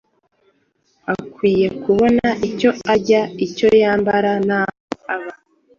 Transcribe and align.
Akwiye 1.13 1.67
kubona 1.81 2.27
icyo 2.49 2.69
arya, 2.93 3.21
icyo 3.45 3.67
yambara 3.81 4.31
n’aho 4.47 4.75
aba. 5.13 5.31